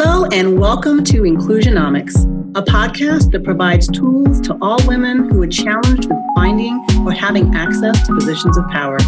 [0.00, 2.22] Hello, and welcome to Inclusionomics,
[2.56, 7.52] a podcast that provides tools to all women who are challenged with finding or having
[7.52, 8.98] access to positions of power.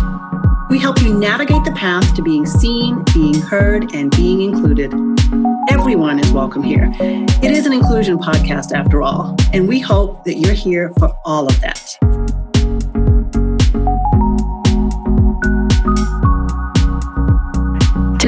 [0.69, 4.93] We help you navigate the path to being seen, being heard, and being included.
[5.71, 6.91] Everyone is welcome here.
[6.99, 11.47] It is an inclusion podcast after all, and we hope that you're here for all
[11.47, 11.97] of that.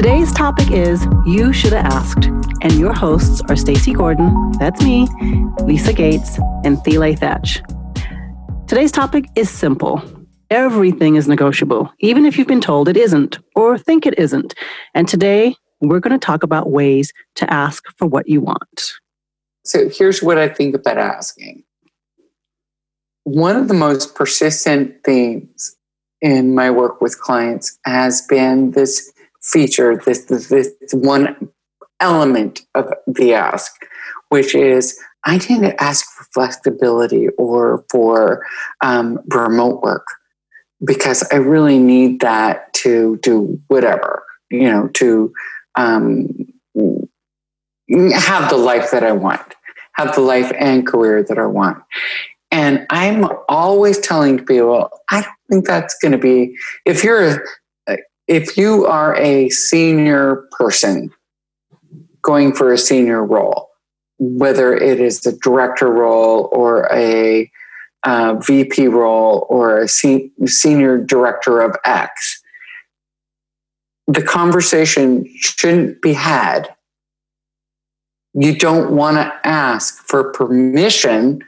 [0.03, 2.25] Today's topic is You Should Have Asked,
[2.61, 5.07] and your hosts are Stacy Gordon, that's me,
[5.61, 7.61] Lisa Gates, and Thiele Thatch.
[8.67, 10.03] Today's topic is simple.
[10.49, 14.53] Everything is negotiable, even if you've been told it isn't or think it isn't.
[14.93, 18.91] And today, we're going to talk about ways to ask for what you want.
[19.63, 21.63] So here's what I think about asking.
[23.23, 25.77] One of the most persistent themes
[26.21, 29.12] in my work with clients has been this
[29.43, 31.49] feature, this, this, this one
[31.99, 33.71] element of the ask,
[34.29, 38.45] which is I to ask for flexibility or for
[38.81, 40.05] um, remote work
[40.83, 45.33] because I really need that to do whatever, you know, to
[45.75, 46.27] um,
[48.13, 49.41] have the life that I want,
[49.93, 51.81] have the life and career that I want.
[52.51, 57.43] And I'm always telling people, I don't think that's going to be, if you're
[58.27, 61.11] if you are a senior person
[62.21, 63.69] going for a senior role,
[64.17, 67.51] whether it is a director role or a
[68.03, 72.41] uh, VP role or a se- senior director of X,
[74.07, 76.73] the conversation shouldn't be had.
[78.33, 81.41] You don't want to ask for permission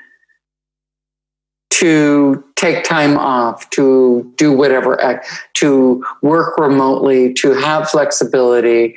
[1.71, 5.21] to take time off, to do whatever,
[5.55, 8.95] to work remotely, to have flexibility.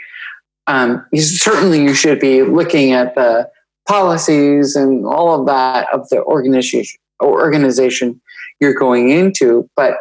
[0.66, 3.50] Um, you, certainly, you should be looking at the
[3.88, 8.20] policies and all of that of the organization organization
[8.60, 9.69] you're going into.
[9.75, 9.94] But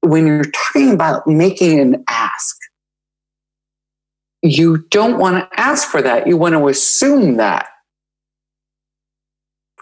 [0.00, 2.56] when you're talking about making an ask,
[4.42, 6.26] you don't want to ask for that.
[6.26, 7.68] You want to assume that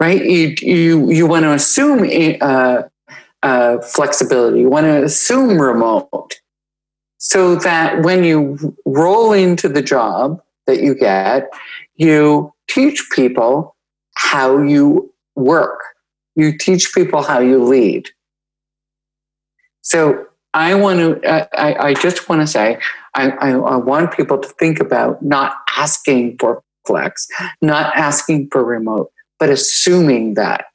[0.00, 0.24] right?
[0.24, 2.08] You you you want to assume
[2.40, 2.82] uh,
[3.42, 4.60] uh, flexibility.
[4.60, 6.40] You want to assume remote,
[7.18, 11.48] so that when you roll into the job that you get,
[11.96, 13.76] you teach people
[14.14, 15.78] how you work.
[16.34, 18.08] You teach people how you lead.
[19.82, 21.48] So I want to.
[21.60, 22.78] I, I just want to say.
[23.14, 27.26] I, I, I want people to think about not asking for flex,
[27.60, 29.10] not asking for remote,
[29.40, 30.66] but assuming that.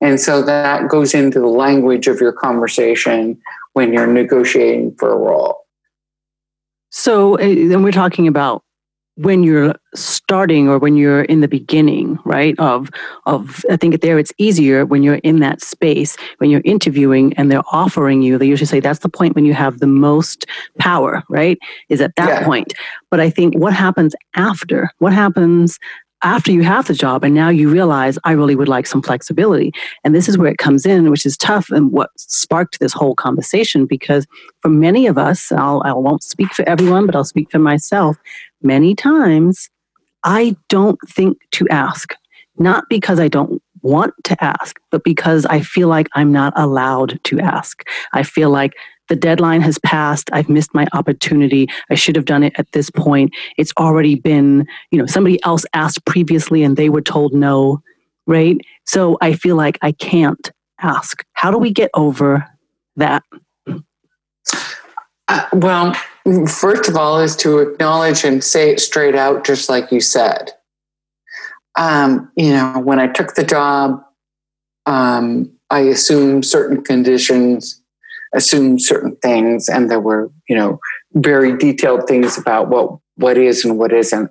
[0.00, 3.40] And so that goes into the language of your conversation
[3.72, 5.56] when you're negotiating for a role.
[6.90, 8.62] So, then uh, we're talking about
[9.16, 12.88] when you're starting or when you're in the beginning right of
[13.26, 17.50] of i think there it's easier when you're in that space when you're interviewing and
[17.50, 20.46] they're offering you they usually say that's the point when you have the most
[20.78, 21.58] power right
[21.90, 22.44] is at that yeah.
[22.44, 22.72] point
[23.10, 25.78] but i think what happens after what happens
[26.22, 29.72] after you have the job and now you realize I really would like some flexibility.
[30.04, 33.14] And this is where it comes in, which is tough and what sparked this whole
[33.14, 34.26] conversation because
[34.60, 38.16] for many of us, I'll, I won't speak for everyone, but I'll speak for myself.
[38.62, 39.70] Many times
[40.24, 42.14] I don't think to ask,
[42.58, 47.18] not because I don't want to ask, but because I feel like I'm not allowed
[47.24, 47.86] to ask.
[48.12, 48.74] I feel like
[49.08, 50.30] the deadline has passed.
[50.32, 51.68] I've missed my opportunity.
[51.90, 53.32] I should have done it at this point.
[53.58, 57.82] It's already been you know somebody else asked previously and they were told no
[58.26, 58.58] right?
[58.86, 61.24] So i feel like i can't ask.
[61.32, 62.46] How do we get over
[62.96, 63.22] that?
[65.28, 65.94] Uh, well
[66.46, 70.52] first of all is to acknowledge and say it straight out just like you said
[71.76, 74.02] um, you know when i took the job
[74.86, 77.82] um, i assumed certain conditions
[78.34, 80.78] assumed certain things and there were you know
[81.14, 84.30] very detailed things about what what is and what isn't.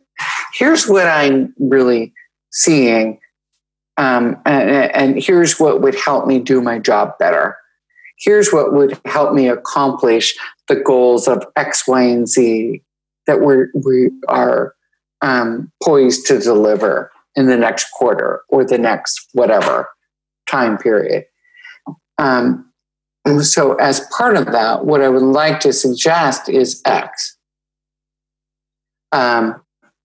[0.55, 2.13] Here's what i'm really
[2.51, 3.19] seeing
[3.99, 7.57] um, and, and here's what would help me do my job better.
[8.17, 10.33] Here's what would help me accomplish
[10.69, 12.81] the goals of x y and z
[13.27, 14.73] that we're, we are
[15.21, 19.87] um, poised to deliver in the next quarter or the next whatever
[20.47, 21.25] time period
[22.19, 22.69] um,
[23.41, 27.37] so, as part of that, what I would like to suggest is X.
[29.11, 29.61] Um,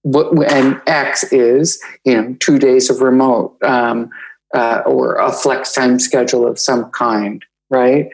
[0.06, 4.11] and X is, you know, two days of remote um,
[4.55, 8.09] uh, or a flex time schedule of some kind, right?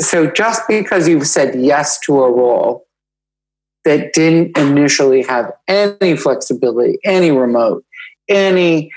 [0.00, 2.86] so, just because you've said yes to a role,
[3.84, 7.84] that didn't initially have any flexibility, any remote,
[8.28, 8.90] any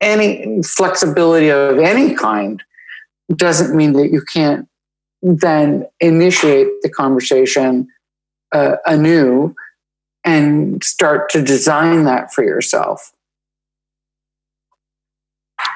[0.00, 2.62] any flexibility of any kind
[3.36, 4.68] doesn't mean that you can't
[5.22, 7.86] then initiate the conversation
[8.52, 9.54] uh, anew
[10.24, 13.12] and start to design that for yourself.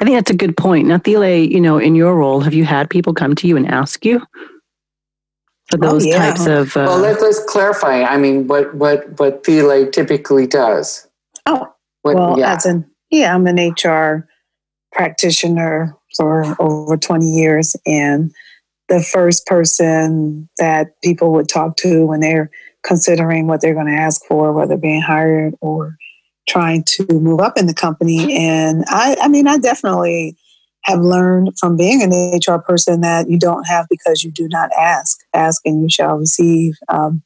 [0.01, 0.89] I think that's a good point.
[0.89, 3.67] Now, Thiele, you know, in your role, have you had people come to you and
[3.67, 4.21] ask you
[5.71, 6.19] for oh, those oh, yeah.
[6.19, 6.77] types of?
[6.77, 8.03] Uh, well, let, us clarify.
[8.03, 11.09] I mean, what what what Thiele typically does.
[11.47, 12.55] Oh, what, well, yeah.
[12.55, 14.29] as in, yeah, I'm an HR
[14.93, 18.33] practitioner for over 20 years, and
[18.89, 22.51] the first person that people would talk to when they're
[22.85, 25.97] considering what they're going to ask for, whether being hired or
[26.49, 28.37] trying to move up in the company.
[28.37, 30.37] And I, I mean, I definitely
[30.83, 34.71] have learned from being an HR person that you don't have because you do not
[34.79, 35.19] ask.
[35.35, 36.75] Ask and you shall receive.
[36.89, 37.23] Um,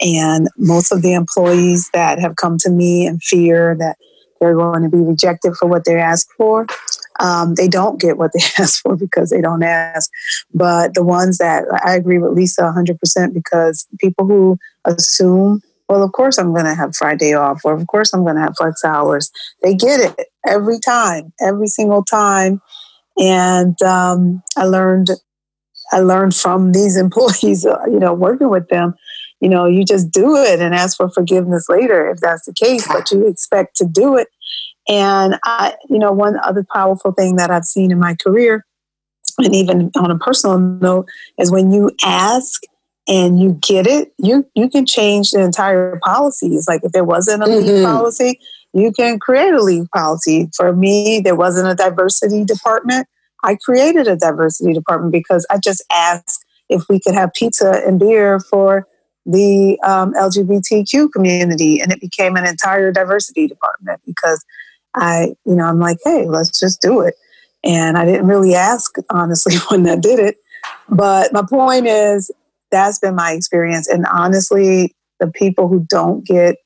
[0.00, 3.96] and most of the employees that have come to me in fear that
[4.42, 6.66] they're going to be rejected for what they ask for,
[7.20, 10.10] um, they don't get what they ask for because they don't ask.
[10.52, 16.12] But the ones that I agree with Lisa 100% because people who assume well, of
[16.12, 18.82] course I'm going to have Friday off, or of course I'm going to have flex
[18.82, 19.30] hours.
[19.62, 22.62] They get it every time, every single time.
[23.18, 25.10] And um, I learned,
[25.92, 28.94] I learned from these employees, uh, you know, working with them.
[29.42, 32.86] You know, you just do it and ask for forgiveness later if that's the case,
[32.86, 34.28] but you expect to do it.
[34.88, 38.64] And I, you know, one other powerful thing that I've seen in my career,
[39.38, 41.08] and even on a personal note,
[41.40, 42.62] is when you ask
[43.08, 46.54] and you get it, you you can change the entire policy.
[46.54, 47.84] It's like if there wasn't a leave mm-hmm.
[47.84, 48.38] policy,
[48.72, 50.50] you can create a leave policy.
[50.56, 53.08] For me, there wasn't a diversity department.
[53.42, 57.98] I created a diversity department because I just asked if we could have pizza and
[57.98, 58.86] beer for
[59.24, 64.44] the um, LGBTQ community, and it became an entire diversity department because
[64.94, 67.14] I, you know, I'm like, hey, let's just do it.
[67.64, 70.36] And I didn't really ask, honestly, when I did it.
[70.88, 72.30] But my point is,
[72.70, 73.88] that's been my experience.
[73.88, 76.56] And honestly, the people who don't get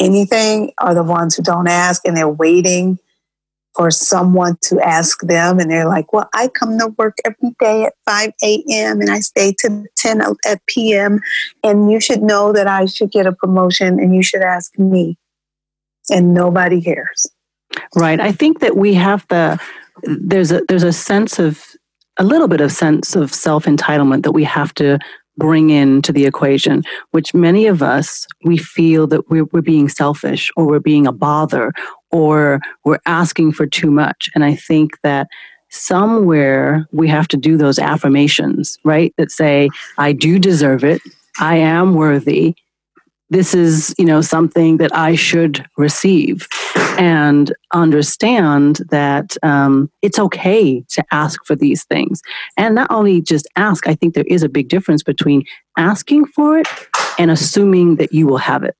[0.00, 2.98] anything are the ones who don't ask and they're waiting
[3.76, 5.58] for someone to ask them.
[5.58, 9.00] And they're like, well, I come to work every day at 5 a.m.
[9.00, 11.20] and I stay to 10 at p.m.
[11.62, 15.18] And you should know that I should get a promotion and you should ask me.
[16.10, 17.26] And nobody cares.
[17.94, 18.20] Right.
[18.20, 19.60] I think that we have the,
[20.04, 21.64] there's a, there's a sense of,
[22.18, 24.98] a little bit of sense of self entitlement that we have to
[25.36, 30.50] bring into the equation, which many of us, we feel that we're, we're being selfish
[30.56, 31.72] or we're being a bother
[32.10, 34.30] or we're asking for too much.
[34.34, 35.28] And I think that
[35.68, 39.12] somewhere we have to do those affirmations, right?
[39.18, 39.68] That say,
[39.98, 41.02] I do deserve it.
[41.38, 42.56] I am worthy
[43.30, 46.46] this is you know something that i should receive
[46.98, 52.22] and understand that um, it's okay to ask for these things
[52.56, 55.44] and not only just ask i think there is a big difference between
[55.76, 56.68] asking for it
[57.18, 58.76] and assuming that you will have it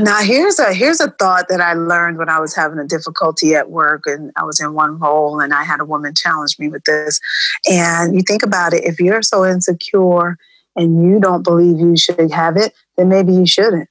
[0.00, 3.54] now here's a here's a thought that I learned when I was having a difficulty
[3.54, 6.68] at work and I was in one role and I had a woman challenge me
[6.68, 7.20] with this.
[7.68, 10.36] And you think about it, if you're so insecure
[10.76, 13.88] and you don't believe you should have it, then maybe you shouldn't.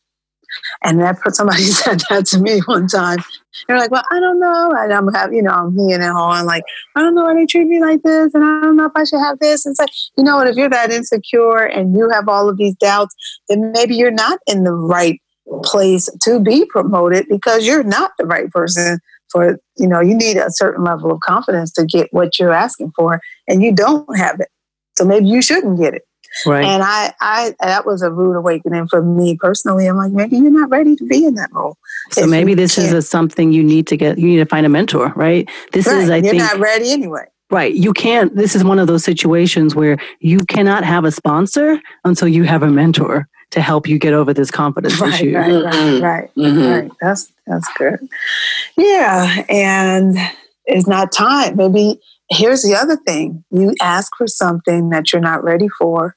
[0.83, 3.19] And that somebody said that to me one time.
[3.67, 6.45] They're like, "Well, I don't know," and I'm having, you know, I'm being at home,
[6.45, 6.63] like,
[6.95, 9.03] "I don't know why they treat me like this, and I don't know if I
[9.05, 10.47] should have this." And it's like, you know what?
[10.47, 13.15] If you're that insecure and you have all of these doubts,
[13.49, 15.21] then maybe you're not in the right
[15.63, 18.99] place to be promoted because you're not the right person
[19.31, 19.59] for.
[19.77, 23.19] You know, you need a certain level of confidence to get what you're asking for,
[23.47, 24.49] and you don't have it.
[24.97, 26.03] So maybe you shouldn't get it.
[26.45, 26.65] Right.
[26.65, 29.87] And I, I, that was a rude awakening for me personally.
[29.87, 31.77] I'm like, maybe you're not ready to be in that role.
[32.11, 34.17] So maybe this is a, something you need to get.
[34.17, 35.49] You need to find a mentor, right?
[35.71, 35.97] This right.
[35.97, 37.25] is, I think you're think, not ready anyway.
[37.49, 37.73] Right.
[37.73, 38.35] You can't.
[38.35, 42.63] This is one of those situations where you cannot have a sponsor until you have
[42.63, 45.35] a mentor to help you get over this confidence right, issue.
[45.35, 46.61] Right, right, right, mm-hmm.
[46.61, 46.91] right.
[47.01, 47.99] That's that's good.
[48.77, 50.17] Yeah, and
[50.65, 51.55] it's not time.
[51.55, 51.99] Maybe
[52.29, 56.15] here's the other thing: you ask for something that you're not ready for,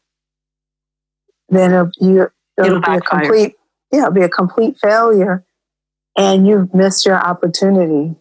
[1.49, 3.55] then it'll, you, it'll, it'll be a complete
[3.93, 5.45] yeah, it'll be a complete failure,
[6.17, 8.15] and you've missed your opportunity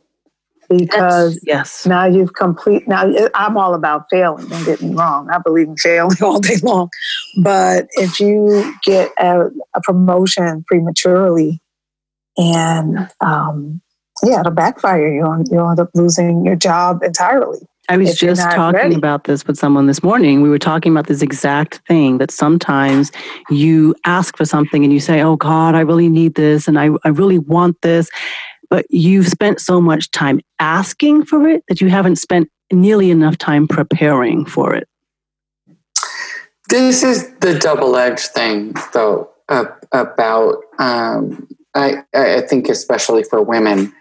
[0.69, 2.87] because That's, yes, now you've complete.
[2.87, 4.47] Now I'm all about failing.
[4.47, 5.29] Don't get me wrong.
[5.31, 6.89] I believe in failing all day long,
[7.41, 11.61] but if you get a, a promotion prematurely,
[12.37, 13.81] and um,
[14.23, 15.13] yeah, it'll backfire.
[15.13, 17.59] You'll you'll end up losing your job entirely.
[17.89, 18.95] I was just talking ready.
[18.95, 20.41] about this with someone this morning.
[20.41, 23.13] We were talking about this exact thing that sometimes
[23.49, 26.89] you ask for something and you say, Oh God, I really need this and I,
[27.05, 28.09] I really want this.
[28.69, 33.37] But you've spent so much time asking for it that you haven't spent nearly enough
[33.37, 34.87] time preparing for it.
[36.69, 43.41] This is the double edged thing, though, uh, about, um, I, I think, especially for
[43.41, 43.93] women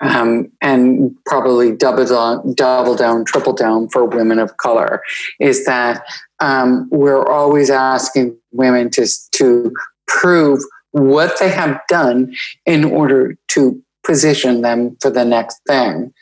[0.00, 5.02] um, and probably double down, double down, triple down for women of color
[5.38, 6.04] is that
[6.40, 9.72] um, we're always asking women to to
[10.06, 10.60] prove
[10.92, 12.34] what they have done
[12.66, 16.12] in order to position them for the next thing,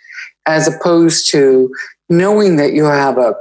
[0.47, 1.71] as opposed to
[2.09, 3.35] knowing that you have a,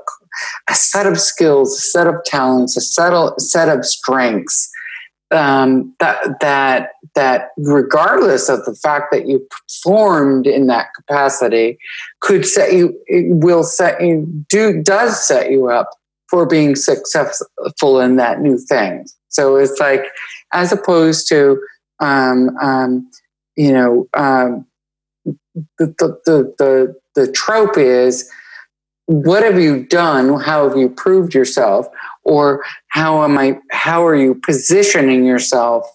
[0.70, 4.70] a set of skills, a set of talents, a set of, set of strengths
[5.32, 11.78] um, that that that regardless of the fact that you performed in that capacity,
[12.22, 15.90] could set you will set you do does set you up
[16.30, 19.06] for being successful in that new thing.
[19.30, 20.06] So it's like
[20.54, 21.60] as opposed to
[22.00, 23.10] um, um,
[23.58, 24.66] you know um,
[25.78, 28.30] the, the the the trope is
[29.08, 30.40] what have you done?
[30.40, 31.88] How have you proved yourself?
[32.24, 33.58] Or how am I?
[33.72, 35.86] How are you positioning yourself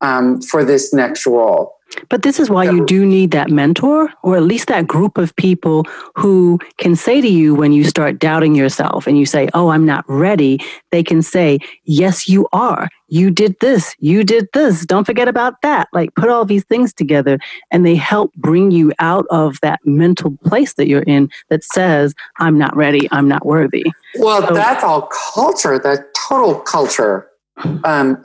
[0.00, 1.74] um, for this next role?
[2.08, 5.34] But this is why you do need that mentor, or at least that group of
[5.36, 9.68] people who can say to you when you start doubting yourself and you say, Oh,
[9.68, 10.60] I'm not ready.
[10.90, 12.88] They can say, Yes, you are.
[13.08, 13.94] You did this.
[13.98, 14.86] You did this.
[14.86, 15.88] Don't forget about that.
[15.92, 17.38] Like put all these things together
[17.70, 22.14] and they help bring you out of that mental place that you're in that says,
[22.38, 23.08] I'm not ready.
[23.10, 23.84] I'm not worthy.
[24.16, 27.26] Well, so, that's all culture, the total culture.
[27.84, 28.22] Um,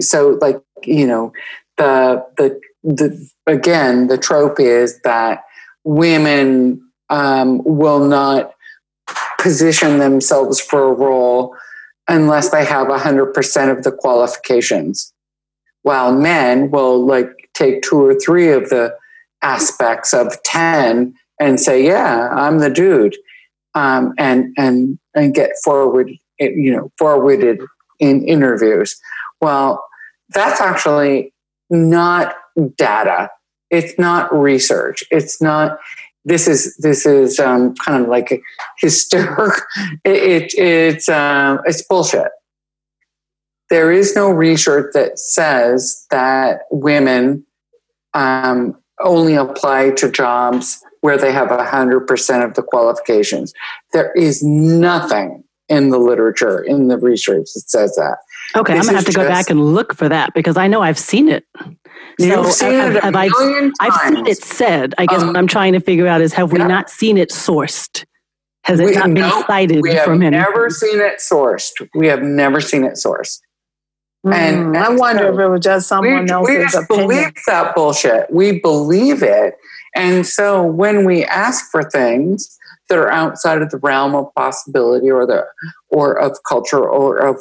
[0.00, 1.30] so, like, you know,
[1.76, 5.42] the, the the again the trope is that
[5.84, 8.52] women um, will not
[9.38, 11.54] position themselves for a role
[12.08, 15.12] unless they have 100% of the qualifications.
[15.82, 18.94] While men will like take two or three of the
[19.42, 23.16] aspects of 10 and say yeah i'm the dude
[23.74, 27.60] um, and and and get forward you know forwarded
[27.98, 28.98] in interviews.
[29.40, 29.84] Well
[30.30, 31.32] that's actually
[31.70, 32.34] not
[32.76, 33.30] data.
[33.70, 35.04] It's not research.
[35.10, 35.78] It's not.
[36.24, 38.42] This is this is um, kind of like
[38.78, 39.52] hysterical.
[40.04, 42.28] It, it, it's um, it's bullshit.
[43.70, 47.44] There is no research that says that women
[48.14, 53.52] um, only apply to jobs where they have 100% of the qualifications.
[53.92, 58.18] There is nothing in the literature, in the research that says that.
[58.54, 60.82] Okay, this I'm gonna have to go back and look for that because I know
[60.82, 61.46] I've seen it.
[62.18, 64.94] You've seen have, it a have million I've, I've seen it said.
[64.98, 66.66] I guess um, what I'm trying to figure out is have we yeah.
[66.66, 68.04] not seen it sourced?
[68.64, 71.70] Has it we, not been no, cited we from have never seen it sourced.
[71.94, 73.40] We have never seen it sourced.
[74.24, 76.76] Mm, and, and, I wonder so if it was just someone we, else's we just
[76.76, 77.08] opinion.
[77.08, 78.30] believe that bullshit.
[78.30, 79.54] We believe it.
[79.96, 82.56] And so when we ask for things,
[82.92, 85.44] that are outside of the realm of possibility or the
[85.88, 87.36] or of culture or of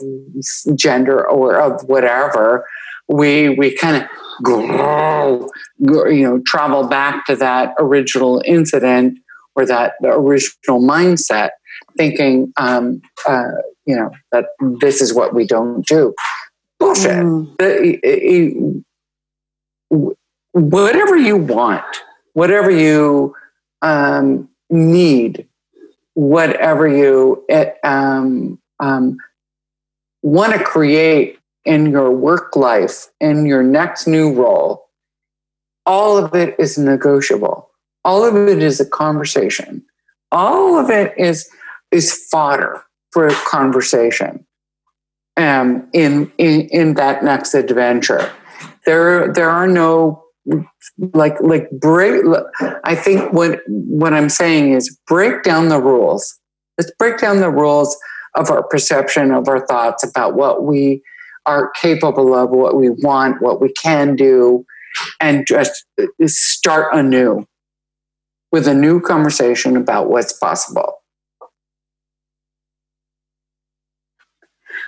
[0.78, 2.66] gender or of whatever
[3.12, 4.10] we we kind of
[4.48, 9.20] you know travel back to that original incident
[9.56, 11.50] or that original mindset
[11.98, 13.52] thinking um, uh,
[13.86, 14.46] you know that
[14.80, 16.14] this is what we don't do
[16.80, 18.84] bullshit mm.
[20.54, 21.84] whatever you want
[22.34, 23.36] whatever you
[23.82, 25.48] um, need
[26.14, 27.46] whatever you
[27.84, 29.18] um, um,
[30.22, 34.90] want to create in your work life, in your next new role,
[35.86, 37.70] all of it is negotiable.
[38.04, 39.84] All of it is a conversation.
[40.32, 41.50] All of it is
[41.92, 44.46] is fodder for a conversation
[45.38, 48.32] um, in, in in that next adventure.
[48.86, 50.24] There there are no
[51.14, 52.24] like like break
[52.84, 56.40] i think what what i'm saying is break down the rules
[56.78, 57.96] let's break down the rules
[58.36, 61.02] of our perception of our thoughts about what we
[61.46, 64.66] are capable of what we want what we can do
[65.20, 65.86] and just
[66.26, 67.46] start anew
[68.52, 71.02] with a new conversation about what's possible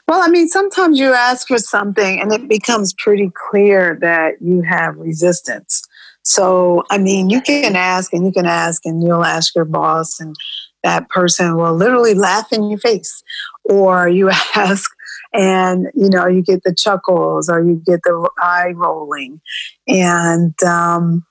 [0.07, 4.61] Well, I mean, sometimes you ask for something and it becomes pretty clear that you
[4.61, 5.81] have resistance.
[6.23, 10.19] So, I mean, you can ask and you can ask and you'll ask your boss,
[10.19, 10.35] and
[10.83, 13.23] that person will literally laugh in your face.
[13.65, 14.89] Or you ask
[15.33, 19.41] and, you know, you get the chuckles or you get the eye rolling.
[19.87, 21.25] And, um,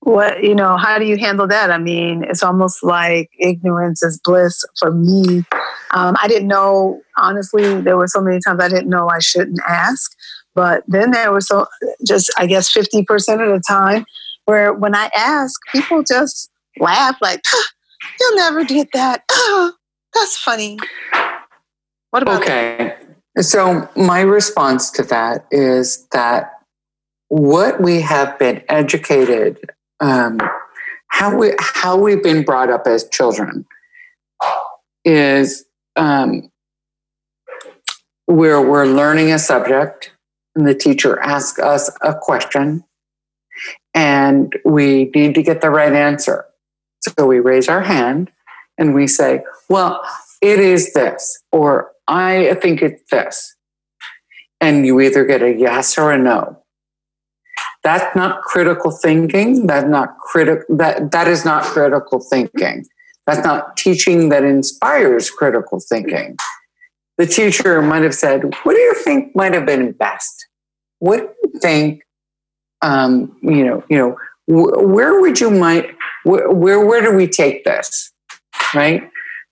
[0.00, 1.70] what you know how do you handle that?
[1.70, 5.44] I mean it's almost like ignorance is bliss for me.
[5.92, 9.60] Um, i didn't know honestly there were so many times i didn't know i shouldn't
[9.66, 10.12] ask
[10.54, 11.66] but then there was so
[12.06, 14.04] just i guess 50% of the time
[14.44, 16.50] where when i ask people just
[16.80, 17.40] laugh like
[18.20, 19.24] you'll never get that.
[20.14, 20.78] That's funny.
[22.10, 22.76] What about okay.
[22.78, 23.13] that?
[23.40, 26.52] So my response to that is that
[27.28, 29.58] what we have been educated
[30.00, 30.38] um,
[31.08, 33.64] how we how we've been brought up as children
[35.04, 35.64] is
[35.96, 36.50] um,
[38.26, 40.10] where we're learning a subject
[40.56, 42.84] and the teacher asks us a question
[43.94, 46.46] and we need to get the right answer.
[47.00, 48.30] So we raise our hand
[48.76, 50.02] and we say well
[50.42, 53.54] it is this or i think it's this
[54.60, 56.64] and you either get a yes or a no
[57.84, 59.66] that's not critical thinking.
[59.66, 60.64] That's not critical.
[60.76, 62.86] That that is not critical thinking.
[63.26, 66.36] That's not teaching that inspires critical thinking.
[67.18, 70.46] The teacher might have said, "What do you think might have been best?
[70.98, 72.02] What do you think?
[72.80, 75.90] Um, you know, you know, wh- where would you might
[76.24, 78.12] wh- where where do we take this?
[78.74, 79.02] Right.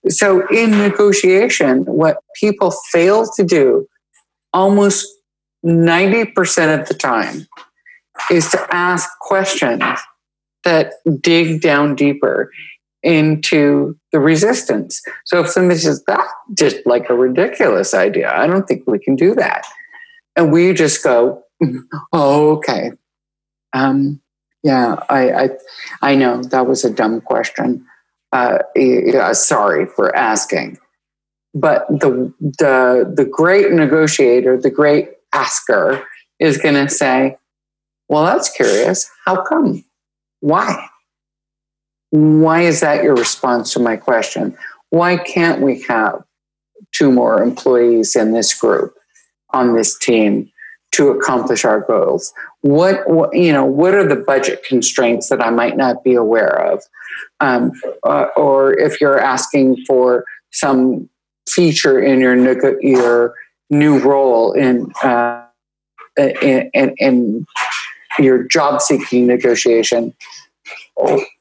[0.09, 3.87] So in negotiation, what people fail to do
[4.53, 5.07] almost
[5.65, 7.47] 90% of the time
[8.31, 9.83] is to ask questions
[10.65, 12.51] that dig down deeper
[13.03, 15.01] into the resistance.
[15.25, 19.17] So if somebody says, that's just like a ridiculous idea, I don't think we can
[19.17, 19.67] do that.
[20.37, 21.43] And we just go,
[22.13, 22.93] oh, okay.
[23.73, 24.21] Um,
[24.63, 25.51] yeah, I, I,
[26.03, 27.85] I know that was a dumb question.
[28.33, 30.79] Uh, yeah, sorry for asking.
[31.55, 36.03] But the, the, the great negotiator, the great asker
[36.41, 37.37] is going to say,
[38.09, 39.09] well, that's curious.
[39.25, 39.85] How come?
[40.41, 40.89] Why?
[42.11, 44.57] Why is that your response to my question?
[44.91, 46.23] Why can't we have
[46.93, 48.95] two more employees in this group
[49.51, 50.51] on this team
[50.93, 52.33] to accomplish our goals?
[52.63, 53.65] What, what you know?
[53.65, 56.83] What are the budget constraints that I might not be aware of?
[57.41, 57.73] Um,
[58.05, 61.09] uh, or if you're asking for some
[61.49, 62.37] feature in your
[62.81, 63.35] your
[63.71, 65.45] new role in uh,
[66.17, 67.47] in, in, in
[68.19, 70.15] your job seeking negotiation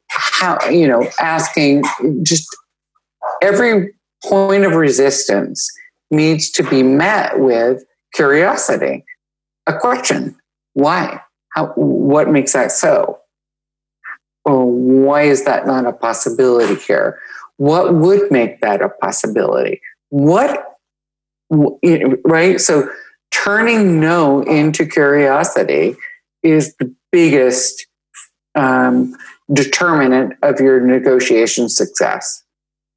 [0.07, 1.83] how you know asking
[2.23, 2.47] just
[3.41, 3.93] every
[4.23, 5.69] point of resistance
[6.09, 9.03] needs to be met with curiosity
[9.67, 10.35] a question
[10.73, 11.21] why?
[11.49, 13.19] How what makes that so?
[14.45, 17.19] Or why is that not a possibility here?
[17.57, 19.81] What would make that a possibility?
[20.09, 20.65] What
[21.51, 22.59] right?
[22.59, 22.89] So
[23.31, 25.95] turning no into curiosity
[26.43, 27.85] is the biggest
[28.55, 29.15] um,
[29.53, 32.43] determinant of your negotiation success,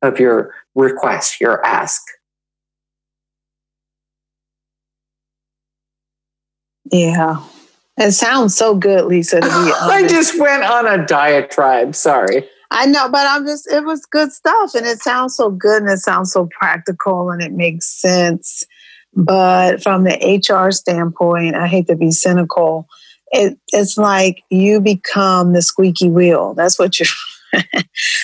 [0.02, 2.02] of your request, your ask.
[6.90, 7.42] Yeah.
[7.96, 9.52] It sounds so good, Lisa, to be.
[9.80, 11.94] I just went on a diatribe.
[11.94, 12.48] Sorry.
[12.70, 14.74] I know, but I'm just, it was good stuff.
[14.74, 18.64] And it sounds so good and it sounds so practical and it makes sense.
[19.12, 22.88] But from the HR standpoint, I hate to be cynical
[23.35, 26.54] it, it's like you become the squeaky wheel.
[26.54, 27.09] That's what you're.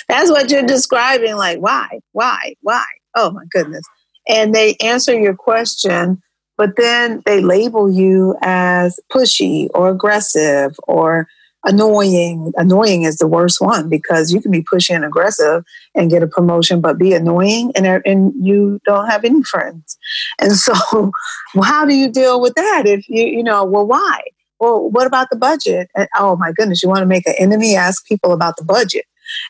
[0.09, 1.35] that's what you're describing.
[1.35, 2.85] Like why, why, why?
[3.15, 3.83] Oh my goodness!
[4.27, 6.21] And they answer your question,
[6.61, 11.27] but then they label you as pushy or aggressive or
[11.65, 12.53] annoying.
[12.55, 15.63] Annoying is the worst one because you can be pushy and aggressive
[15.95, 19.97] and get a promotion, but be annoying and er, and you don't have any friends.
[20.39, 20.73] And so,
[21.55, 22.83] well, how do you deal with that?
[22.85, 24.21] If you you know, well, why?
[24.59, 25.89] well, what about the budget?
[25.95, 27.75] And, oh my goodness, you want to make an enemy?
[27.75, 29.05] Ask people about the budget.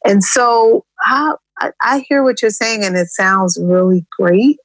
[0.06, 1.34] And so I,
[1.82, 4.58] I hear what you're saying, and it sounds really great.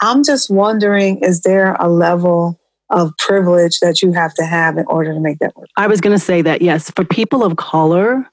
[0.00, 2.58] I'm just wondering is there a level
[2.90, 5.68] of privilege that you have to have in order to make that work?
[5.76, 6.90] I was going to say that, yes.
[6.90, 8.26] For people of color,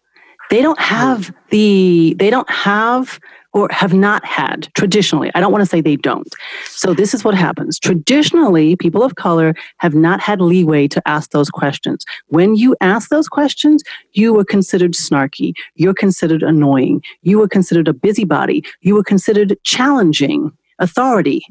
[0.49, 3.19] they don't have the, they don't have
[3.53, 5.32] or have not had traditionally.
[5.34, 6.27] I don't want to say they don't.
[6.65, 7.80] So, this is what happens.
[7.80, 12.06] Traditionally, people of color have not had leeway to ask those questions.
[12.27, 17.88] When you ask those questions, you were considered snarky, you're considered annoying, you were considered
[17.88, 21.43] a busybody, you were considered challenging authority.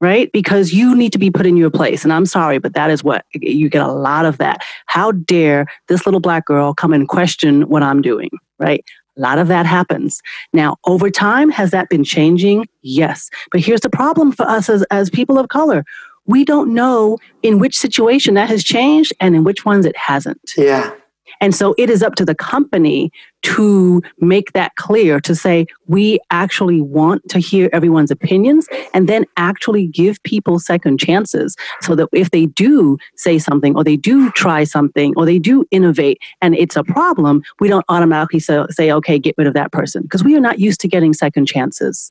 [0.00, 0.30] Right?
[0.32, 2.04] Because you need to be put in your place.
[2.04, 4.62] And I'm sorry, but that is what you get a lot of that.
[4.84, 8.28] How dare this little black girl come and question what I'm doing?
[8.58, 8.84] Right?
[9.16, 10.20] A lot of that happens.
[10.52, 12.68] Now, over time, has that been changing?
[12.82, 13.30] Yes.
[13.50, 15.84] But here's the problem for us as, as people of color
[16.26, 20.52] we don't know in which situation that has changed and in which ones it hasn't.
[20.56, 20.94] Yeah.
[21.40, 23.10] And so it is up to the company
[23.42, 29.26] to make that clear to say, we actually want to hear everyone's opinions and then
[29.36, 34.30] actually give people second chances so that if they do say something or they do
[34.30, 38.90] try something or they do innovate and it's a problem, we don't automatically say, say
[38.90, 42.10] okay, get rid of that person because we are not used to getting second chances.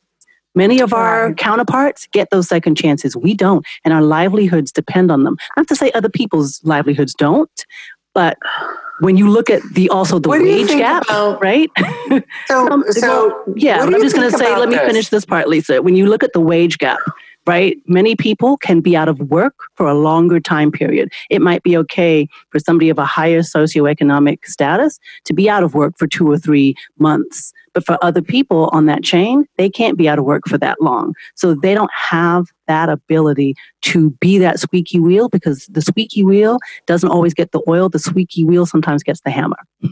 [0.55, 1.37] Many of our right.
[1.37, 3.17] counterparts get those second chances.
[3.17, 5.37] We don't, and our livelihoods depend on them.
[5.57, 7.65] Not to say other people's livelihoods don't,
[8.13, 8.37] but
[8.99, 11.71] when you look at the also the wage gap, about, right?
[12.47, 14.85] So, so well, yeah, I'm just going to say, let me this?
[14.87, 15.81] finish this part, Lisa.
[15.81, 16.99] When you look at the wage gap,
[17.45, 17.77] right?
[17.87, 21.11] Many people can be out of work for a longer time period.
[21.29, 25.73] It might be okay for somebody of a higher socioeconomic status to be out of
[25.73, 27.53] work for two or three months.
[27.73, 30.79] But for other people on that chain, they can't be out of work for that
[30.79, 31.15] long.
[31.35, 36.59] So they don't have that ability to be that squeaky wheel because the squeaky wheel
[36.85, 37.89] doesn't always get the oil.
[37.89, 39.57] The squeaky wheel sometimes gets the hammer.
[39.83, 39.89] Mm.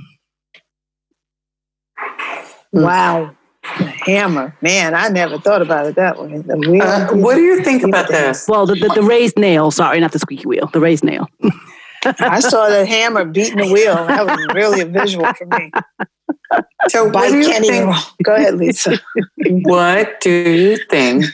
[2.84, 3.36] Wow.
[3.78, 4.56] The hammer.
[4.62, 6.38] Man, I never thought about it that way.
[6.40, 6.82] The wheel.
[6.82, 8.48] Uh, what do you think about this?
[8.48, 11.28] Well, the, the, the raised nail, sorry, not the squeaky wheel, the raised nail.
[12.04, 13.96] I saw the hammer beating the wheel.
[14.08, 15.72] That was really a visual for me.
[16.90, 19.00] So what do you think, Go ahead, Lisa.
[19.64, 21.26] what do you think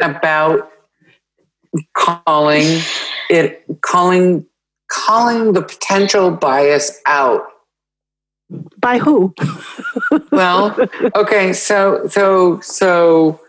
[0.00, 0.70] about
[1.94, 2.80] calling
[3.28, 4.46] it calling
[4.88, 7.42] calling the potential bias out?
[8.78, 9.34] By who?
[10.32, 10.76] well,
[11.14, 13.40] okay, so so so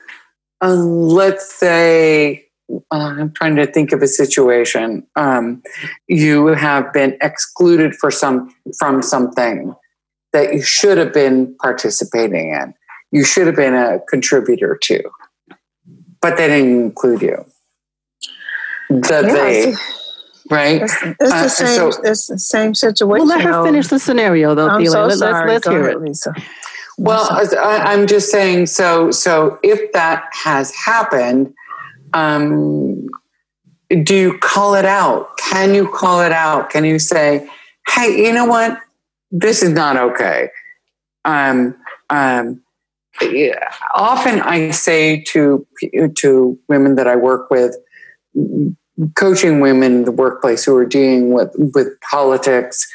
[0.62, 2.46] um, let's say
[2.92, 5.06] uh, I'm trying to think of a situation.
[5.16, 5.62] Um,
[6.08, 9.74] you have been excluded for some from something
[10.34, 12.74] that you should have been participating in.
[13.12, 15.04] You should have been a contributor to,
[16.22, 17.46] but they didn't include you.
[18.90, 19.74] The yeah, they,
[20.52, 20.82] right?
[20.82, 21.92] It's, it's uh, the same.
[21.92, 23.28] So, it's the same situation.
[23.28, 24.68] Well, let her finish the scenario, though.
[24.68, 25.52] I'm so let, sorry.
[25.52, 26.34] Let's, let's hear ahead, it, Lisa.
[26.98, 28.68] Well, I, am just saying.
[28.68, 31.54] So, so if that has happened,
[32.14, 33.08] um,
[34.04, 35.38] do you call it out?
[35.38, 36.70] Can you call it out?
[36.70, 37.50] Can you say,
[37.88, 38.78] "Hey, you know what?
[39.32, 40.50] This is not okay."
[41.26, 41.76] Um,
[42.10, 42.62] um,
[43.94, 45.66] often I say to
[46.18, 47.76] to women that I work with,
[49.16, 52.92] coaching women in the workplace who are dealing with with politics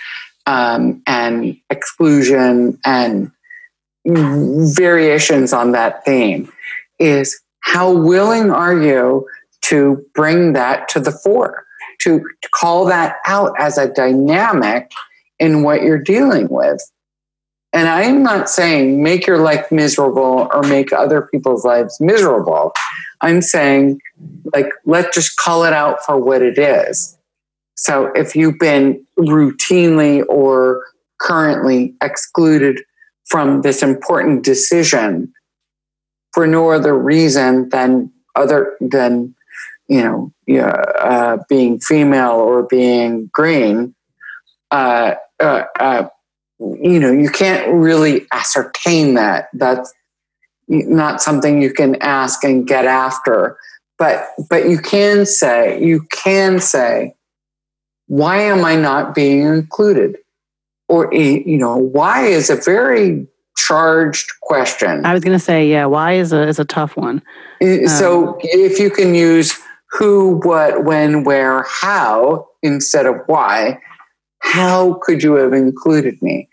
[0.47, 3.31] um, and exclusion and
[4.07, 6.53] variations on that theme,
[6.99, 9.27] is how willing are you
[9.63, 11.65] to bring that to the fore,
[12.01, 14.91] to call that out as a dynamic
[15.41, 16.81] in what you're dealing with?
[17.73, 22.73] And I'm not saying make your life miserable or make other people's lives miserable.
[23.21, 24.01] I'm saying,
[24.53, 27.17] like, let's just call it out for what it is.
[27.75, 30.85] So if you've been routinely or
[31.21, 32.81] currently excluded
[33.27, 35.33] from this important decision
[36.33, 39.35] for no other reason than other than
[39.89, 40.33] you know
[40.99, 43.95] uh, being female or being green,
[44.71, 46.09] uh, uh, uh
[46.59, 49.49] you know, you can't really ascertain that.
[49.53, 49.93] That's
[50.69, 53.59] not something you can ask and get after.
[53.99, 57.15] But but you can say, you can say,
[58.07, 60.17] why am I not being included?
[60.89, 65.05] Or you know, why is a very charged question.
[65.05, 67.23] I was going to say, yeah, why is a is a tough one.
[67.87, 69.59] So um, if you can use
[69.91, 73.81] who, what, when, where, how instead of why,
[74.41, 76.49] how could you have included me?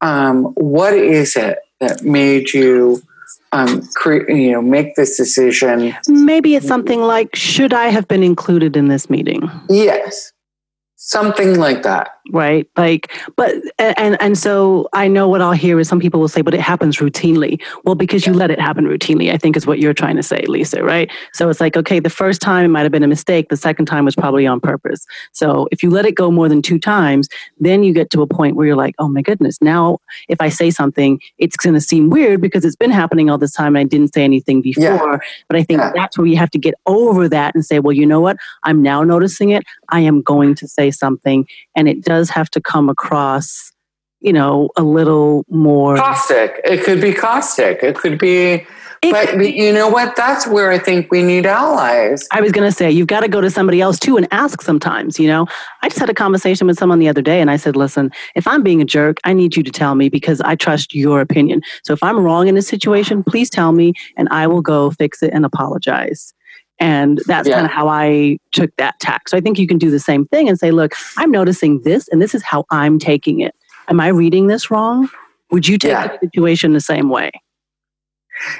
[0.00, 3.02] Um, what is it that made you
[3.54, 5.94] um, cre- you know make this decision?
[6.08, 9.50] Maybe it's something like, should I have been included in this meeting?
[9.68, 10.32] Yes,
[10.96, 12.68] something like that right?
[12.76, 16.42] Like but and and so i know what i'll hear is some people will say
[16.42, 17.62] but it happens routinely.
[17.84, 20.44] Well because you let it happen routinely i think is what you're trying to say
[20.46, 21.10] lisa right?
[21.32, 23.86] So it's like okay the first time it might have been a mistake the second
[23.86, 25.06] time was probably on purpose.
[25.32, 28.26] So if you let it go more than two times then you get to a
[28.26, 31.80] point where you're like oh my goodness now if i say something it's going to
[31.80, 34.84] seem weird because it's been happening all this time and i didn't say anything before.
[34.84, 35.18] Yeah.
[35.48, 35.92] but i think yeah.
[35.94, 38.36] that's where you have to get over that and say well you know what?
[38.64, 39.64] I'm now noticing it.
[39.90, 43.72] I am going to say something and it does have to come across
[44.20, 46.60] you know a little more caustic.
[46.64, 47.82] It could be caustic.
[47.82, 48.66] It could be
[49.02, 50.16] it but could, you know what?
[50.16, 52.26] That's where i think we need allies.
[52.32, 54.62] I was going to say you've got to go to somebody else too and ask
[54.62, 55.46] sometimes you know?
[55.82, 58.46] I just had a conversation with someone the other day and i said listen if
[58.46, 61.60] i'm being a jerk i need you to tell me because i trust your opinion.
[61.84, 65.22] So if i'm wrong in this situation please tell me and i will go fix
[65.22, 66.32] it and apologize
[66.80, 67.54] and that's yeah.
[67.54, 69.28] kind of how I took that tack.
[69.28, 72.08] So I think you can do the same thing and say, look, I'm noticing this
[72.08, 73.54] and this is how I'm taking it.
[73.88, 75.08] am I reading this wrong?
[75.50, 76.08] Would you take yeah.
[76.08, 77.30] the situation the same way?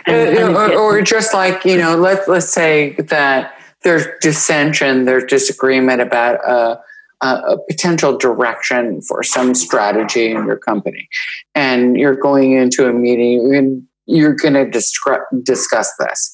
[0.07, 5.25] And, uh, or, or, just like you know, let's let's say that there's dissension, there's
[5.25, 6.81] disagreement about a,
[7.21, 11.09] a, a potential direction for some strategy in your company,
[11.57, 16.34] and you're going into a meeting and you're going to discuss this.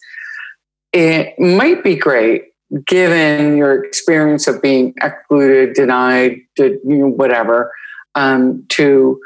[0.92, 2.44] It might be great
[2.86, 7.72] given your experience of being excluded, denied, you know, whatever,
[8.14, 9.20] um, to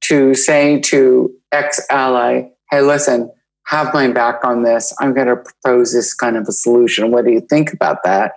[0.00, 3.30] to say to ex ally, "Hey, listen,
[3.66, 4.94] have my back on this.
[5.00, 7.10] I'm going to propose this kind of a solution.
[7.10, 8.32] What do you think about that?"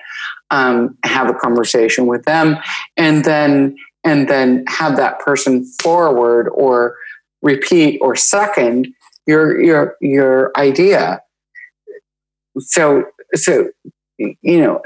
[0.50, 2.58] Um, have a conversation with them,
[2.98, 6.96] and then and then have that person forward or
[7.42, 8.88] repeat or second
[9.28, 11.22] your your your idea.
[12.60, 13.70] So so
[14.18, 14.82] you know,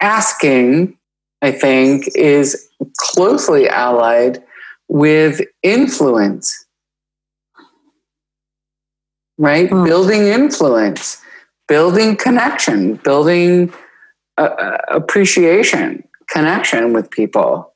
[0.00, 0.96] asking,
[1.42, 4.42] I think, is closely allied
[4.88, 6.66] with influence,
[9.38, 9.70] right?
[9.70, 9.84] Mm.
[9.84, 11.20] Building influence,
[11.68, 13.72] building connection, building
[14.36, 17.73] uh, uh, appreciation, connection with people.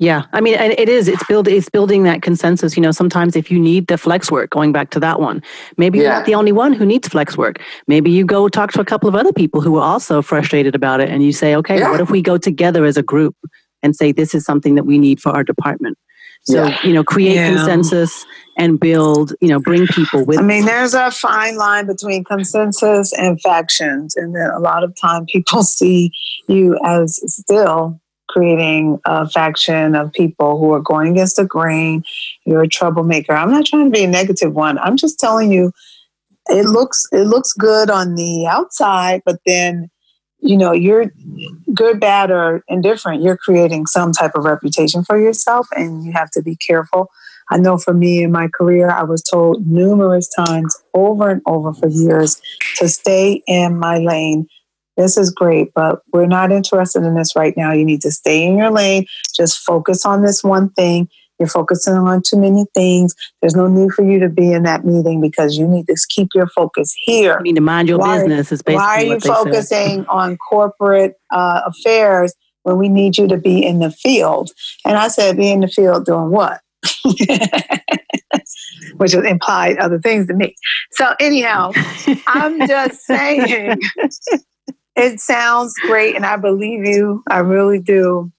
[0.00, 1.08] Yeah, I mean, and it is.
[1.08, 1.48] It's build.
[1.48, 2.76] It's building that consensus.
[2.76, 5.42] You know, sometimes if you need the flex work, going back to that one,
[5.76, 6.04] maybe yeah.
[6.04, 7.60] you're not the only one who needs flex work.
[7.88, 11.00] Maybe you go talk to a couple of other people who are also frustrated about
[11.00, 11.90] it, and you say, okay, yeah.
[11.90, 13.34] what if we go together as a group
[13.82, 15.98] and say this is something that we need for our department?
[16.42, 16.78] So yeah.
[16.84, 18.24] you know, create consensus
[18.56, 19.34] and build.
[19.40, 20.38] You know, bring people with.
[20.38, 24.94] I mean, there's a fine line between consensus and factions, and then a lot of
[24.94, 26.12] time people see
[26.46, 32.04] you as still creating a faction of people who are going against the grain.
[32.44, 33.32] You're a troublemaker.
[33.32, 34.78] I'm not trying to be a negative one.
[34.78, 35.72] I'm just telling you
[36.48, 39.90] it looks it looks good on the outside, but then
[40.40, 41.12] you know you're
[41.74, 43.22] good, bad, or indifferent.
[43.22, 47.10] You're creating some type of reputation for yourself, and you have to be careful.
[47.50, 51.72] I know for me in my career, I was told numerous times over and over
[51.72, 52.40] for years
[52.76, 54.48] to stay in my lane
[54.98, 57.72] this is great, but we're not interested in this right now.
[57.72, 59.06] You need to stay in your lane.
[59.34, 61.08] Just focus on this one thing.
[61.38, 63.14] You're focusing on too many things.
[63.40, 66.30] There's no need for you to be in that meeting because you need to keep
[66.34, 67.36] your focus here.
[67.38, 68.50] You need to mind your why, business.
[68.50, 72.34] Is basically why are you focusing on corporate uh, affairs
[72.64, 74.50] when we need you to be in the field?
[74.84, 76.60] And I said, be in the field doing what?
[78.96, 80.56] Which implied other things to me.
[80.90, 81.70] So anyhow,
[82.26, 83.78] I'm just saying
[84.98, 87.22] it sounds great, and I believe you.
[87.30, 88.32] I really do.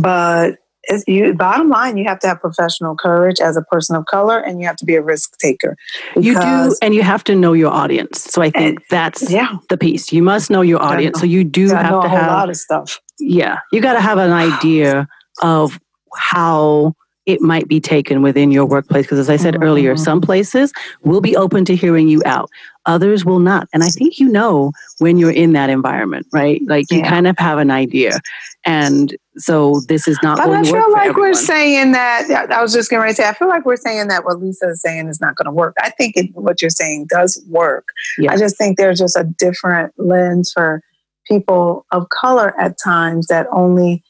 [0.00, 4.04] But it's you bottom line you have to have professional courage as a person of
[4.06, 5.76] color and you have to be a risk taker.
[6.16, 8.22] You do and you have to know your audience.
[8.22, 9.56] So i think and, that's yeah.
[9.68, 10.12] the piece.
[10.12, 11.16] You must know your audience.
[11.16, 13.00] know, so you do have to have a lot of stuff.
[13.18, 13.58] Yeah.
[13.72, 15.08] You got to have an idea
[15.42, 15.78] of
[16.16, 16.94] how
[17.26, 19.06] it might be taken within your workplace.
[19.06, 19.62] Because as I said mm-hmm.
[19.62, 22.50] earlier, some places will be open to hearing you out,
[22.86, 23.68] others will not.
[23.72, 26.60] And I think you know when you're in that environment, right?
[26.66, 27.08] Like you yeah.
[27.08, 28.20] kind of have an idea.
[28.66, 30.38] And so this is not.
[30.38, 32.30] But I feel like we're saying that.
[32.50, 33.28] I was just going to say.
[33.28, 35.74] I feel like we're saying that what Lisa is saying is not going to work.
[35.80, 37.88] I think it, what you're saying does work.
[38.18, 38.32] Yeah.
[38.32, 40.82] I just think there's just a different lens for
[41.26, 44.02] people of color at times that only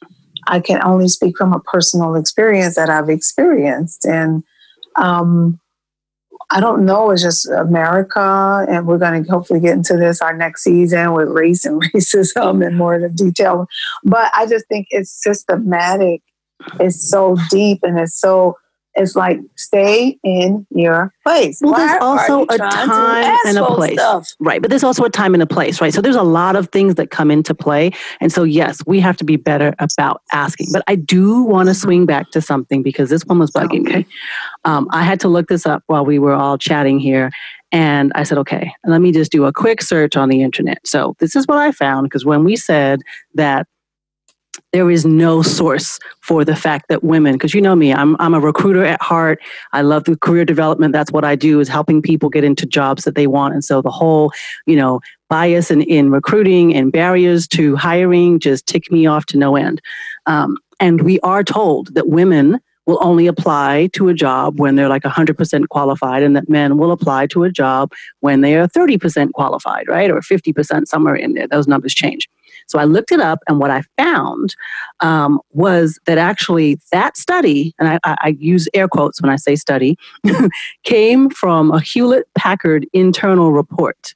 [0.46, 4.04] I can only speak from a personal experience that I've experienced.
[4.04, 4.42] And
[4.96, 5.58] um,
[6.50, 8.66] I don't know, it's just America.
[8.68, 12.64] And we're going to hopefully get into this our next season with race and racism
[12.64, 13.66] and more in detail.
[14.04, 16.22] But I just think it's systematic,
[16.80, 18.56] it's so deep, and it's so
[18.96, 21.60] it's like stay in your place.
[21.60, 23.94] Well, Why there's also a time and a place.
[23.94, 24.28] Stuff?
[24.38, 24.62] Right.
[24.62, 25.92] But there's also a time and a place, right?
[25.92, 27.90] So there's a lot of things that come into play.
[28.20, 30.68] And so, yes, we have to be better about asking.
[30.72, 33.98] But I do want to swing back to something because this one was bugging okay.
[33.98, 34.06] me.
[34.64, 37.30] Um, I had to look this up while we were all chatting here.
[37.72, 40.86] And I said, okay, let me just do a quick search on the internet.
[40.86, 43.00] So this is what I found because when we said
[43.34, 43.66] that
[44.74, 48.34] there is no source for the fact that women because you know me I'm, I'm
[48.34, 49.40] a recruiter at heart.
[49.72, 50.92] I love the career development.
[50.92, 53.54] That's what i do is helping people get into jobs that they want.
[53.54, 54.32] And so the whole
[54.66, 59.38] you know bias in, in recruiting and barriers to hiring just tick me off to
[59.38, 59.80] no end.
[60.26, 64.88] Um, and we are told that women will only apply to a job when they're
[64.88, 69.32] like 100% qualified and that men will apply to a job when they are 30%
[69.32, 72.28] qualified right or 50% somewhere in there those numbers change
[72.66, 74.54] so I looked it up, and what I found
[75.00, 79.56] um, was that actually that study, and I, I use air quotes when I say
[79.56, 79.96] study,
[80.84, 84.14] came from a Hewlett Packard internal report.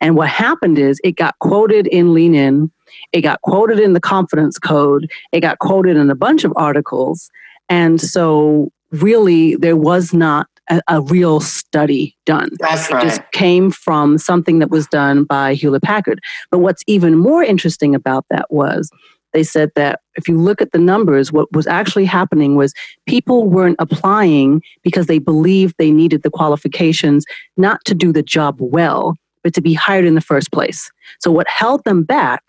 [0.00, 2.70] And what happened is it got quoted in Lean In,
[3.12, 7.30] it got quoted in the confidence code, it got quoted in a bunch of articles.
[7.68, 12.50] And so, really, there was not a, a real study done.
[12.58, 13.02] That's it right.
[13.02, 16.20] just came from something that was done by Hewlett Packard.
[16.50, 18.90] But what's even more interesting about that was
[19.32, 22.72] they said that if you look at the numbers, what was actually happening was
[23.06, 27.24] people weren't applying because they believed they needed the qualifications
[27.56, 30.90] not to do the job well, but to be hired in the first place.
[31.20, 32.40] So, what held them back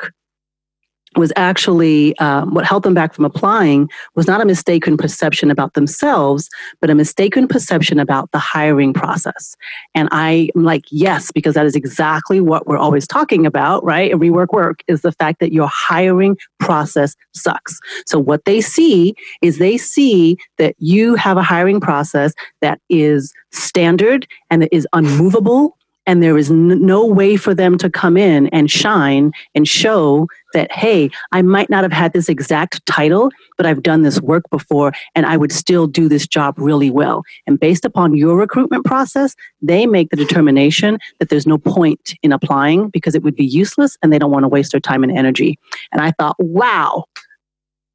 [1.15, 5.73] was actually um, what held them back from applying was not a mistaken perception about
[5.73, 6.49] themselves,
[6.81, 9.55] but a mistaken perception about the hiring process.
[9.95, 14.11] And I'm like, yes, because that is exactly what we're always talking about, right?
[14.11, 17.79] And rework work is the fact that your hiring process sucks.
[18.05, 23.33] So what they see is they see that you have a hiring process that is
[23.51, 28.47] standard and that is unmovable and there is no way for them to come in
[28.47, 33.65] and shine and show that hey i might not have had this exact title but
[33.65, 37.23] i've done this work before and i would still do this job really well.
[37.45, 42.31] And based upon your recruitment process they make the determination that there's no point in
[42.31, 45.15] applying because it would be useless and they don't want to waste their time and
[45.15, 45.59] energy.
[45.91, 47.03] And i thought wow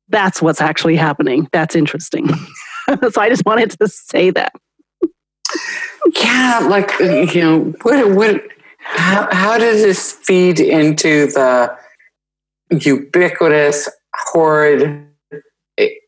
[0.08, 1.48] that's what's actually happening.
[1.52, 2.28] That's interesting.
[3.12, 4.52] So i just wanted to say that
[6.16, 8.42] yeah, like you know, what what
[8.78, 11.76] how how does this feed into the
[12.70, 15.06] ubiquitous horrid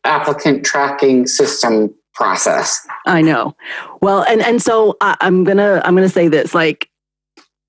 [0.03, 2.85] applicant tracking system process?
[3.05, 3.55] I know.
[4.01, 6.53] Well, and and so I, I'm gonna I'm gonna say this.
[6.53, 6.89] Like,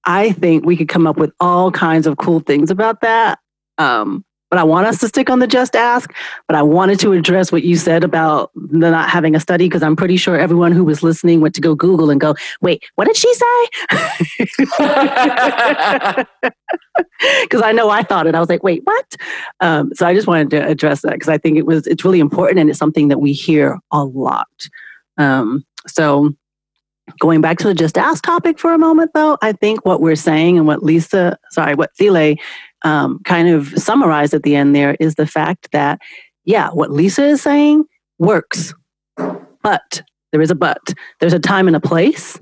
[0.05, 3.39] I think we could come up with all kinds of cool things about that.
[3.79, 4.25] Um,
[4.57, 6.15] but I want us to stick on the just ask.
[6.47, 9.95] But I wanted to address what you said about not having a study because I'm
[9.97, 13.19] pretty sure everyone who was listening went to go Google and go, wait, what did
[13.19, 13.67] she say?
[17.43, 18.35] Because I know I thought it.
[18.35, 19.17] I was like, wait, what?
[19.61, 22.21] Um, so I just wanted to address that because I think it was it's really
[22.21, 24.69] important and it's something that we hear a lot.
[25.19, 26.35] Um, so
[27.21, 30.17] going back to the just ask topic for a moment though i think what we're
[30.17, 32.35] saying and what lisa sorry what Thile
[32.85, 36.01] um, kind of summarized at the end there is the fact that,
[36.45, 37.85] yeah, what Lisa is saying
[38.19, 38.75] works,
[39.63, 40.79] but there is a but.
[41.21, 42.39] There's a time and a place.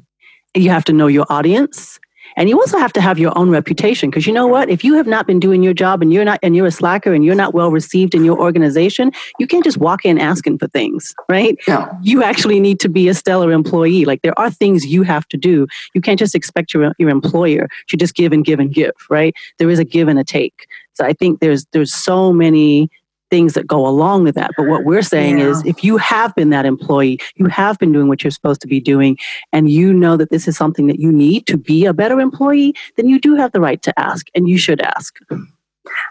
[0.54, 1.98] You have to know your audience.
[2.36, 4.68] And you also have to have your own reputation because you know what?
[4.68, 7.12] If you have not been doing your job and you're not and you're a slacker
[7.12, 10.68] and you're not well received in your organization, you can't just walk in asking for
[10.68, 11.56] things, right?
[11.68, 11.88] No.
[12.02, 14.04] You actually need to be a stellar employee.
[14.04, 15.66] Like there are things you have to do.
[15.94, 19.34] You can't just expect your your employer to just give and give and give, right?
[19.58, 20.66] There is a give and a take.
[20.94, 22.90] So I think there's there's so many
[23.34, 24.52] things that go along with that.
[24.56, 25.48] But what we're saying yeah.
[25.48, 28.68] is if you have been that employee, you have been doing what you're supposed to
[28.68, 29.18] be doing,
[29.52, 32.74] and you know that this is something that you need to be a better employee,
[32.96, 35.18] then you do have the right to ask, and you should ask.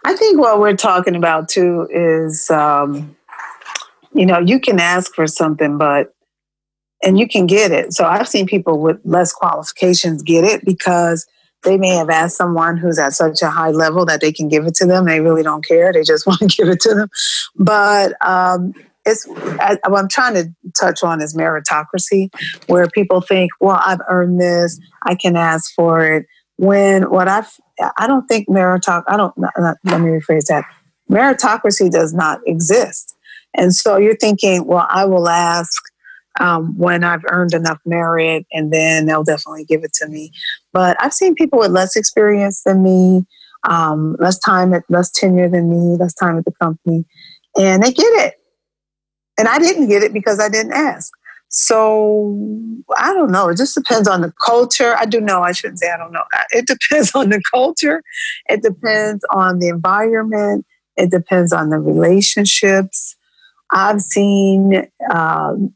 [0.04, 3.16] I think what we're talking about too is, um,
[4.14, 6.14] you know, you can ask for something, but
[7.06, 7.94] and you can get it.
[7.94, 11.26] So I've seen people with less qualifications get it because
[11.64, 14.66] they may have asked someone who's at such a high level that they can give
[14.66, 15.06] it to them.
[15.06, 15.92] They really don't care.
[15.92, 17.10] They just want to give it to them.
[17.56, 18.74] But um,
[19.06, 19.28] it's
[19.60, 22.30] I, what I'm trying to touch on is meritocracy,
[22.68, 24.80] where people think, "Well, I've earned this.
[25.04, 26.26] I can ask for it."
[26.58, 27.52] When what I've
[27.98, 30.66] I don't think meritoc I don't not, not, let me rephrase that.
[31.12, 33.16] Meritocracy does not exist,
[33.56, 35.82] and so you're thinking, "Well, I will ask."
[36.40, 40.32] um, when I've earned enough merit, and then they'll definitely give it to me.
[40.74, 43.26] But I've seen people with less experience than me,
[43.70, 47.06] um, less time at less tenure than me, less time at the company,
[47.58, 48.34] and they get it.
[49.38, 51.12] And I didn't get it because I didn't ask.
[51.50, 52.36] So
[52.98, 53.50] I don't know.
[53.50, 54.96] It just depends on the culture.
[54.98, 55.44] I do know.
[55.44, 56.24] I shouldn't say I don't know.
[56.50, 58.02] It depends on the culture.
[58.50, 60.66] It depends on the environment.
[60.98, 63.16] It depends on the relationships.
[63.72, 65.74] I've seen um,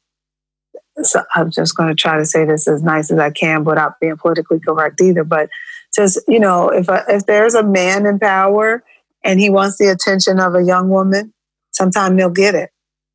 [1.04, 4.00] so I'm just going to try to say this as nice as I can without
[4.00, 5.24] being politically correct either.
[5.24, 5.50] But
[5.96, 8.84] just you know, if a, if there's a man in power
[9.24, 11.34] and he wants the attention of a young woman,
[11.72, 12.72] sometimes they'll get it,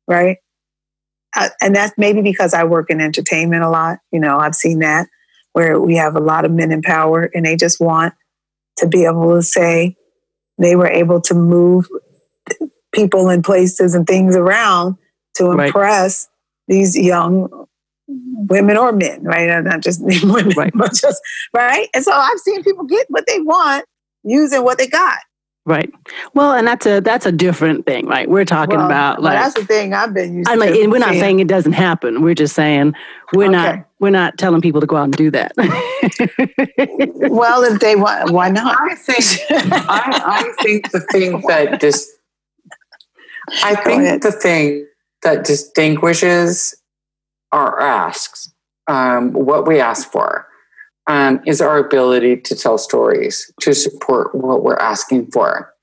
[0.07, 0.37] right?
[1.35, 3.99] I, and that's maybe because I work in entertainment a lot.
[4.11, 5.07] You know, I've seen that
[5.53, 8.13] where we have a lot of men in power and they just want
[8.77, 9.95] to be able to say
[10.57, 11.87] they were able to move
[12.93, 14.95] people and places and things around
[15.35, 16.75] to impress right.
[16.75, 17.62] these young
[18.49, 19.49] women or men, right?
[19.49, 20.71] I'm not just women, right.
[20.75, 21.21] but just
[21.53, 21.89] right.
[21.93, 23.85] And so I've seen people get what they want
[24.23, 25.19] using what they got.
[25.65, 25.89] Right.
[26.33, 28.29] Well, and that's a that's a different thing, right?
[28.29, 30.49] We're talking well, about like well, that's the thing I've been used.
[30.49, 32.21] I mean, to we're not saying it doesn't happen.
[32.21, 32.93] We're just saying
[33.31, 33.51] we're okay.
[33.53, 35.53] not we're not telling people to go out and do that.
[37.31, 38.75] well, if they want, why not?
[38.77, 42.09] I think I, I think the thing that just
[43.63, 44.85] I think the thing
[45.21, 46.75] that distinguishes
[47.53, 48.51] our asks,
[48.87, 50.47] um, what we ask for,
[51.07, 55.73] um, is our ability to tell stories to support what we're asking for.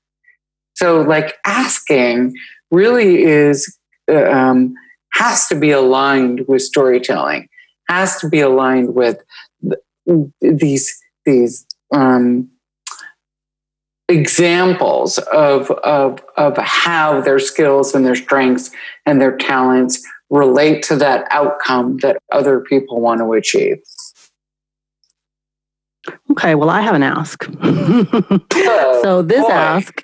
[0.75, 2.35] So, like asking
[2.71, 3.77] really is
[4.11, 4.73] um,
[5.13, 7.47] has to be aligned with storytelling,
[7.87, 9.21] has to be aligned with
[10.41, 10.91] these
[11.25, 12.49] these um,
[14.11, 18.71] examples of, of, of how their skills and their strengths
[19.05, 23.77] and their talents relate to that outcome that other people want to achieve.
[26.31, 27.47] Okay, well, I have an ask.
[27.61, 29.51] oh, so, this boy.
[29.51, 30.03] ask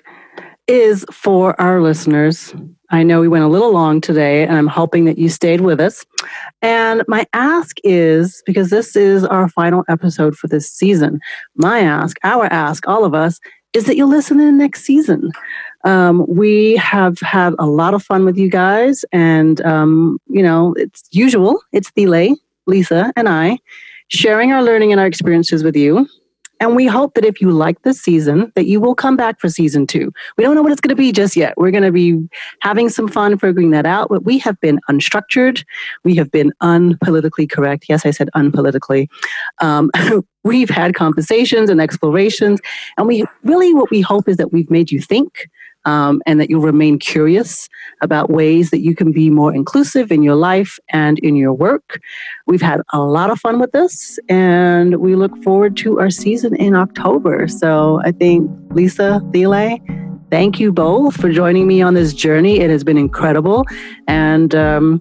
[0.68, 2.54] is for our listeners.
[2.90, 5.80] I know we went a little long today, and I'm hoping that you stayed with
[5.80, 6.04] us.
[6.62, 11.20] And my ask is because this is our final episode for this season,
[11.56, 13.40] my ask, our ask, all of us,
[13.74, 15.30] is that you'll listen in next season.
[15.84, 20.74] Um, we have had a lot of fun with you guys, and um, you know,
[20.76, 21.60] it's usual.
[21.72, 23.58] It's Thile, Lisa, and I
[24.08, 26.08] sharing our learning and our experiences with you.
[26.60, 29.48] And we hope that if you like this season, that you will come back for
[29.48, 30.12] season two.
[30.36, 31.54] We don't know what it's going to be just yet.
[31.56, 32.18] We're going to be
[32.62, 34.08] having some fun figuring that out.
[34.08, 35.64] But we have been unstructured.
[36.02, 37.86] We have been unpolitically correct.
[37.88, 39.06] Yes, I said unpolitically.
[39.60, 39.90] Um,
[40.44, 42.60] we've had conversations and explorations.
[42.96, 45.48] And we really, what we hope is that we've made you think
[45.88, 47.68] um, and that you'll remain curious
[48.02, 52.00] about ways that you can be more inclusive in your life and in your work.
[52.46, 56.54] We've had a lot of fun with this, and we look forward to our season
[56.56, 57.48] in October.
[57.48, 59.78] So I think, Lisa, Thile,
[60.30, 62.60] thank you both for joining me on this journey.
[62.60, 63.64] It has been incredible.
[64.06, 65.00] And um,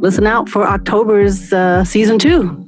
[0.00, 2.67] listen out for October's uh, season two.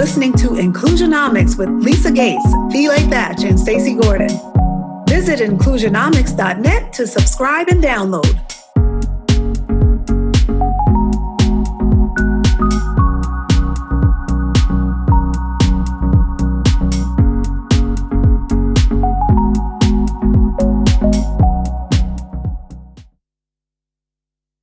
[0.00, 4.30] Listening to Inclusionomics with Lisa Gates, Thile Thatch, and Stacey Gordon.
[5.06, 8.59] Visit inclusionomics.net to subscribe and download.